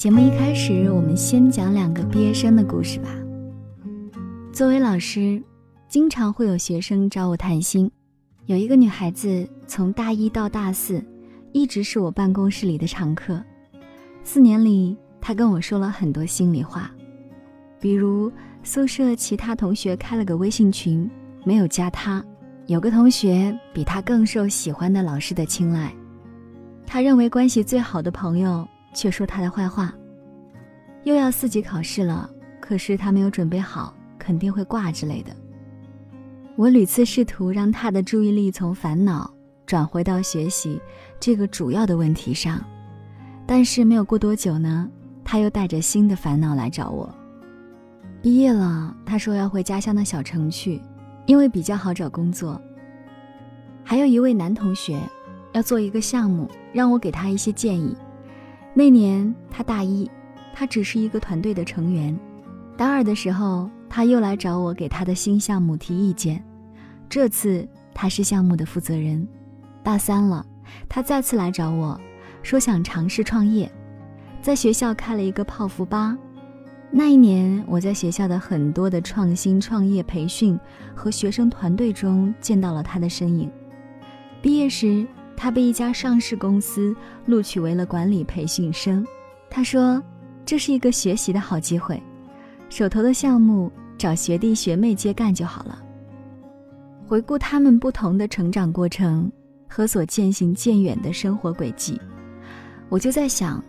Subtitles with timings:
[0.00, 3.10] 节目一开始，我们先讲两个毕业生的故事吧。
[4.50, 5.42] 作为老师，
[5.88, 7.90] 经常会有学生找我谈心。
[8.46, 11.04] 有一个女孩子，从大一到大四，
[11.52, 13.44] 一直是我办公室里的常客。
[14.24, 16.90] 四年里，她跟我说了很多心里话，
[17.78, 21.06] 比如宿舍其他同学开了个微信群，
[21.44, 22.22] 没有加她；
[22.68, 25.92] 有个同学比她更受喜欢的老师的青睐，
[26.86, 29.94] 她认为关系最好的朋友却说她的坏话。
[31.04, 32.28] 又要四级考试了，
[32.60, 35.34] 可是他没有准备好，肯定会挂之类的。
[36.56, 39.32] 我屡次试图让他的注意力从烦恼
[39.64, 40.80] 转回到学习
[41.18, 42.62] 这个主要的问题上，
[43.46, 44.88] 但是没有过多久呢，
[45.24, 47.08] 他又带着新的烦恼来找我。
[48.20, 50.82] 毕业了，他说要回家乡的小城去，
[51.24, 52.60] 因为比较好找工作。
[53.82, 55.00] 还有一位男同学
[55.52, 57.96] 要做一个项目，让我给他一些建议。
[58.74, 60.08] 那年他大一，
[60.54, 62.18] 他只是一个团队的成员。
[62.76, 66.42] 大二的时候，他又来找我给他的新项目提意见。
[67.08, 69.26] 这次他是项目的负责人，
[69.82, 70.44] 大三了，
[70.88, 72.00] 他再次来找我，
[72.42, 73.70] 说想尝试创业，
[74.40, 76.16] 在学校开了一个泡芙吧。
[76.92, 80.58] 那一年，我在学校的很多的创新创业培训
[80.94, 83.50] 和学生团队中见到了他的身影。
[84.42, 89.06] 毕业时，他被一家上市公司录取为了管理培训生。
[89.48, 90.02] 他说，
[90.50, 92.02] 这是一个学习的好机会，
[92.70, 95.80] 手头的项目找学弟学妹接干就好了。
[97.06, 99.30] 回顾他们不同的成长过程
[99.68, 102.00] 和所渐行渐远的生活轨迹，
[102.88, 103.62] 我就在想，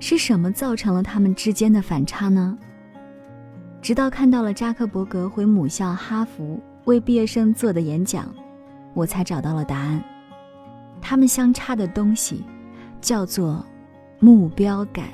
[0.00, 2.58] 是什么造成了他们之间的反差呢？
[3.80, 8.28] 直到看到了扎克伯格回母校哈佛为毕业生做的演讲，
[8.94, 10.02] 我才找到了答案。
[11.00, 12.42] 他们相差的东西，
[13.00, 13.64] 叫做
[14.18, 15.04] 目标感。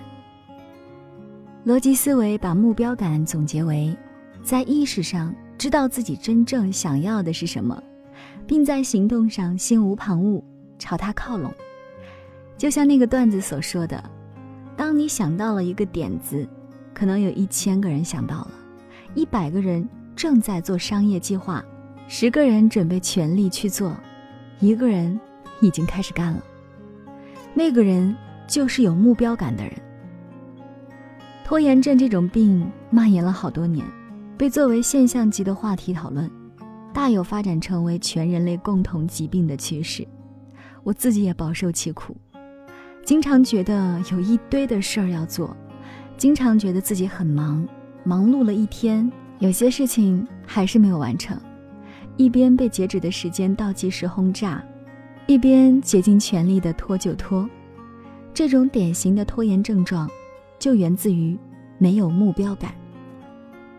[1.65, 3.97] 逻辑思维把目标感总结为，
[4.43, 5.35] 在意识上。
[5.59, 7.81] 知道自己真正想要的是什么，
[8.49, 10.43] 并在行动上心无旁骛，
[10.77, 11.55] 朝它靠拢。
[12.59, 14.03] 就像那个段子所说的
[14.77, 16.49] ：“当你想到了一个点子，
[16.93, 18.51] 可能有一千个人想到了，
[19.15, 21.65] 一百个人正在做商业计划，
[22.09, 23.97] 十个人准备全力去做，
[24.59, 25.21] 一个人
[25.61, 26.43] 已经开始干了。
[27.55, 28.17] 那个人
[28.49, 29.73] 就是有目标感的人。”
[31.53, 33.85] 拖延症这种病蔓延了好多年。
[34.39, 36.31] 被作为现象级的话题讨论，
[36.95, 40.09] 大有发展成为全人类共同疾病的趋势。
[40.83, 42.17] 我自己也饱受其苦，
[43.05, 45.55] 经常觉得有一堆的事儿要做，
[46.17, 47.69] 经常觉得自己很忙，
[48.03, 51.39] 忙碌了一天，有些事情还是没有完成，
[52.17, 54.65] 一边被截止的时间倒计时轰炸，
[55.27, 57.47] 一边竭尽全力的拖就拖。
[58.33, 60.09] 这种典型的拖延症状，
[60.63, 61.37] 就源自于
[61.77, 62.73] 没有目标感。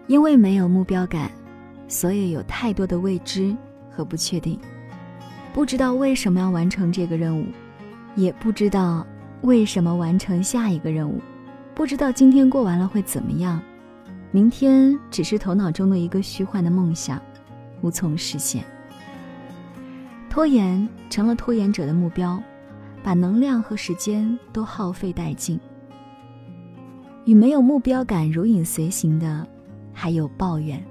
[0.08, 1.32] 因为没有目标感，
[1.88, 3.56] 所以有太多的未知
[3.90, 4.60] 和不确定，
[5.54, 7.46] 不知道为什么要完成这个任务，
[8.18, 9.08] 也不知道
[9.44, 11.22] 为什么完成下一个任务，
[11.74, 13.62] 不知道今天过完了会怎么样，
[14.32, 17.18] 明天只是头脑中的一个虚幻的梦想，
[17.82, 18.62] 无从实现。
[20.30, 22.44] 拖延成了拖延者的目标，
[23.02, 25.58] 把能量和时间都耗费殆尽。
[27.26, 29.48] 与没有目标感如影随形的。
[29.94, 30.84] 还有抱怨，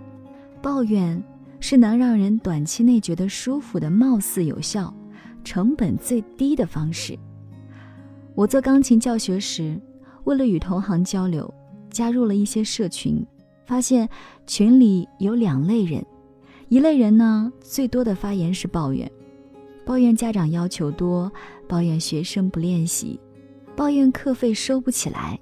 [0.63, 1.23] 抱怨
[1.59, 4.95] 是能让人短期内觉得舒服的，貌似有效、
[5.43, 7.19] 成本最低的方式。
[8.35, 9.79] 我做钢琴教学时，
[10.25, 11.53] 为了与同行交流，
[11.91, 13.27] 加入了一些社群，
[13.67, 14.09] 发现
[14.47, 16.05] 群里有两类人，
[16.69, 19.11] 一类人呢，最多的发言是抱怨，
[19.85, 21.31] 抱怨家长要求多，
[21.69, 23.19] 抱怨学生不练习，
[23.75, 25.37] 抱怨课费收不起来；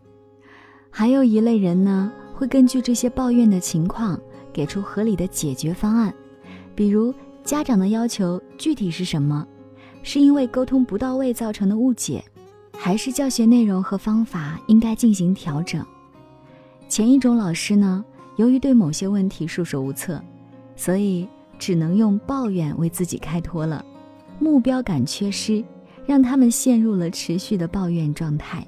[0.90, 2.12] 还有一类人呢。
[2.32, 4.18] 会根据这些抱怨的情况
[4.50, 6.14] 给出合理的解决方案，
[6.74, 7.12] 比如
[7.44, 9.46] 家长的要求具体是什么？
[10.02, 12.24] 是因为沟通不到位造成的误解，
[12.78, 15.84] 还是教学内容和方法应该进行调整？
[16.88, 18.02] 前一种老师呢，
[18.36, 20.18] 由于对某些问题束手无策，
[20.74, 21.28] 所以
[21.58, 23.84] 只能用抱怨为自己开脱了，
[24.38, 25.62] 目标感缺失，
[26.06, 28.66] 让他们陷入了持续的抱怨状态，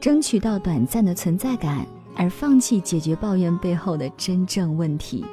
[0.00, 1.86] 争取到短暂的存在感。
[2.16, 5.24] 而放弃解决抱怨背后的真正问题。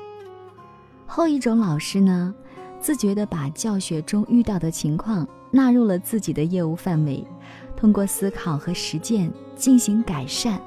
[1.05, 2.33] 后一种老师呢，
[2.79, 7.25] 自觉地把教学中遇到的情况纳入了自己的业务范围，
[7.75, 10.61] 通过思考和实践进行改善。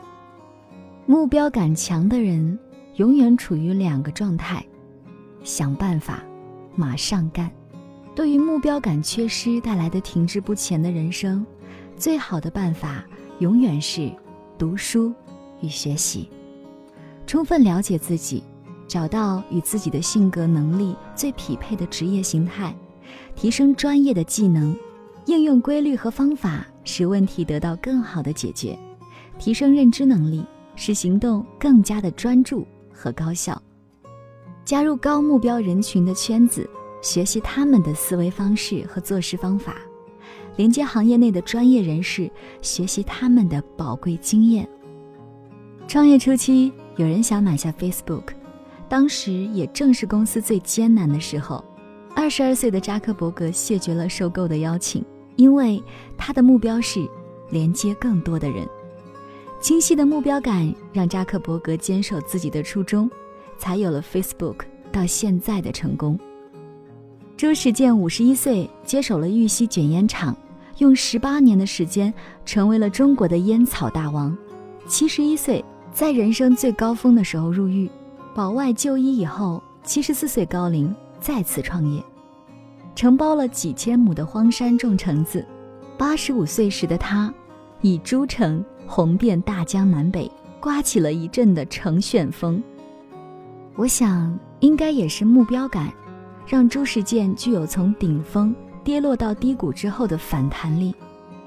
[1.07, 2.59] 目标感强的人
[2.97, 4.63] 永远处于两个状态：
[5.43, 6.23] 想办法，
[6.75, 7.51] 马上干。
[8.15, 11.47] 对于目标感缺失带来的停滞不前的人生，
[11.97, 13.05] 最好的办法
[13.41, 14.11] 永远是。
[14.59, 15.11] 读书
[15.63, 16.29] 与学习，
[17.27, 18.45] 充分了解自己，
[18.87, 22.77] 找到与自己的性格能力最匹配的职业形态，
[23.35, 24.77] 提升专业的技能，
[25.25, 28.79] 应用规律和方法，使问题得到更好的解决，
[29.39, 30.45] 提升认知能力，
[30.77, 33.59] 使行动更加的专注和高效。
[34.63, 36.69] 加入高目标人群的圈子，
[37.01, 39.77] 学习他们的思维方式和做事方法。
[40.61, 42.31] 连接行业内的专业人士，
[42.61, 44.69] 学习他们的宝贵经验。
[45.89, 48.25] 创业初期，有人想买下 Facebook，
[48.87, 51.65] 当时也正是公司最艰难的时候。
[52.15, 55.03] 二十二岁的扎克伯格谢绝了收购的邀请，
[55.37, 55.83] 因为
[56.19, 57.09] 他的目标是
[57.49, 58.69] 连接更多的人。
[59.63, 63.11] 清晰的目标感让扎克伯格坚守自己的初衷，
[63.57, 64.57] 才有了 Facebook
[64.93, 66.21] 到现在的成功。
[67.35, 70.37] 朱时健五十一岁接手了玉溪卷烟厂，
[70.81, 72.13] 用十八年的时间
[72.47, 74.37] 成为了中国的烟草大王。
[74.89, 75.63] 七十一岁
[75.93, 77.89] 在人生最高峰的时候入狱，
[78.35, 82.03] 保外就医以后，七十四岁高龄再次创业，
[82.95, 85.47] 承包了几千亩的荒山种橙子。
[85.99, 87.33] 八十五岁时的他，
[87.83, 90.31] 以朱橙红遍大江南北，
[90.61, 92.63] 刮起了一阵的橙旋风。
[93.77, 95.93] 我想，应该也是目标感。
[96.47, 100.95] 让朱时健具有从顶峰跌落到低谷之后的反弹力，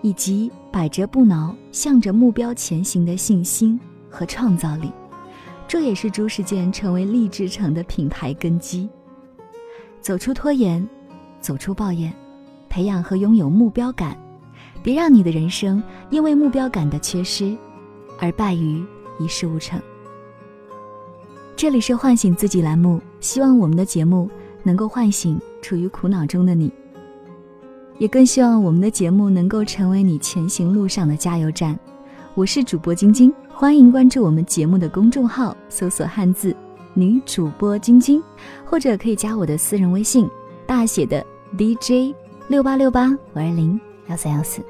[0.01, 4.91] 以及百折不挠向着目标前行的信心和创造力，
[5.67, 8.87] 这也是朱时健成为励志城的品牌根基。
[9.99, 10.87] 走出拖延，
[11.39, 12.13] 走出抱怨，
[12.69, 14.17] 培养和拥有目标感，
[14.83, 17.55] 别让你的人生因为目标感的缺失
[18.19, 18.83] 而败于
[19.19, 19.81] 一事无成。
[21.55, 24.29] 这里是唤醒自己栏目，希望我们的节目。
[24.65, 26.71] 能够唤醒处于苦恼中的你，
[27.97, 31.77] 也更希望我们的节目能够成为你前行路上的加油站。
[32.33, 36.55] 我是主播晶晶，欢迎关注我们节目的公众号，搜索汉字
[36.95, 38.21] “女主播晶晶”，
[38.65, 40.27] 或者可以加我的私人微信，
[40.65, 41.23] 大写的
[41.57, 42.15] DJ
[42.47, 44.61] 六八六八五二零幺三幺四。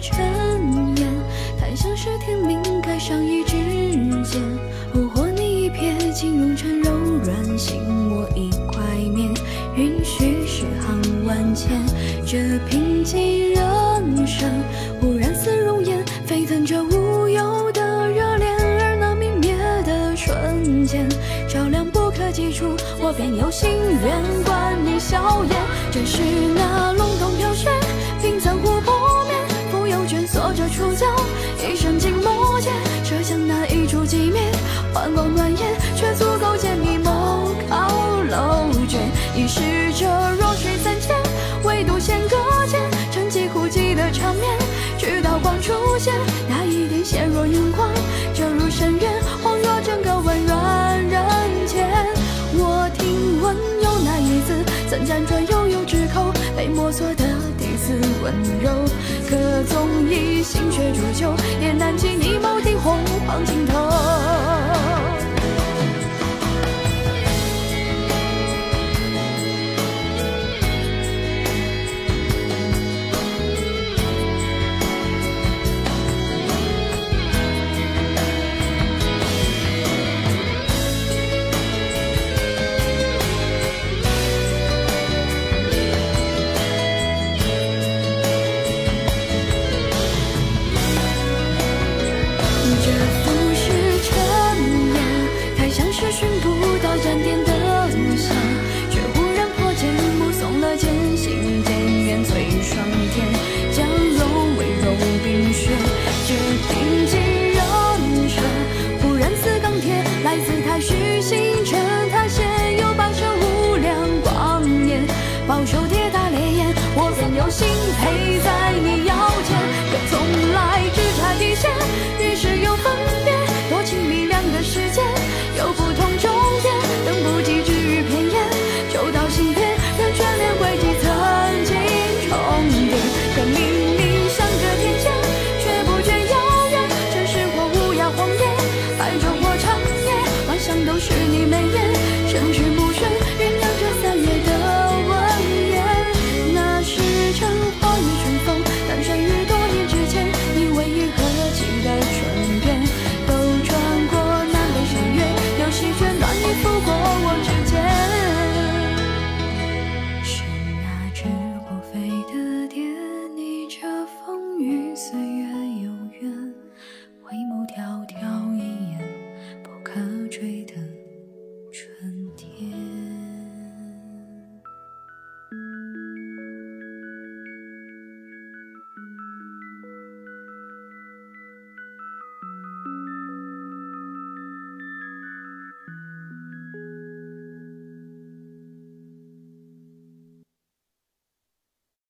[0.00, 1.08] 尘烟
[1.58, 3.56] 叹相是天命盖上一指
[4.24, 4.42] 间
[4.94, 6.90] 我和你一瞥金如缠柔
[7.24, 7.80] 软心
[8.10, 8.82] 我已块
[9.14, 9.32] 面
[9.76, 11.80] 允许诗行万千
[12.26, 14.50] 这贫瘠人生
[15.00, 21.08] 忽然似容颜沸腾着无忧的热恋而那明灭的瞬间
[21.48, 23.70] 照亮不可及处我便有心
[24.02, 25.56] 愿观你笑颜
[25.90, 26.22] 这是
[26.54, 27.70] 那隆冬飘雪
[28.20, 28.95] 冰层湖泊。
[30.36, 31.06] 面，蜉蝣蜷缩着触角，
[31.58, 32.72] 一生静默间，
[33.04, 34.52] 射向那一处寂灭，
[34.92, 39.00] 幻光暖眼，却足够解密梦靠楼卷，
[39.34, 39.60] 已是
[39.94, 40.06] 这
[40.38, 41.16] 弱水三千。
[41.64, 44.58] 唯独弦搁浅，沉寂枯寂的场面，
[44.98, 46.14] 直到光出现，
[46.48, 47.88] 那一点显若荧光，
[48.34, 49.10] 折入深渊，
[49.42, 51.22] 恍若整个温软人
[51.66, 51.88] 间。
[52.58, 57.24] 我听闻有那一字，曾辗转悠悠之口，被摸索的
[57.58, 58.32] 第四温
[60.08, 60.36] 一。
[60.46, 64.25] 心血煮酒，也难及你眸底红黄尽头。